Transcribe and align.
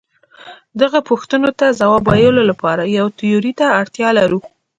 دغو 0.81 0.99
پوښتنو 1.09 1.49
ته 1.59 1.65
ځواب 1.79 2.03
ویلو 2.07 2.43
لپاره 2.51 2.83
یوې 2.97 3.11
تیورۍ 3.19 3.51
ته 3.59 3.65
اړتیا 3.79 4.09
لرو. 4.19 4.39